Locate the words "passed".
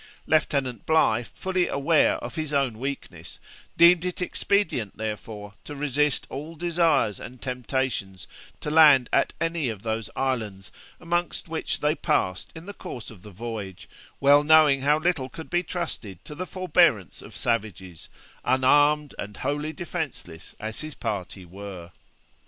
11.93-12.51